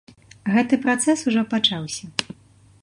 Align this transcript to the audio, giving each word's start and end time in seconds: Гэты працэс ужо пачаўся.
Гэты 0.53 0.79
працэс 0.85 1.19
ужо 1.31 1.41
пачаўся. 1.53 2.05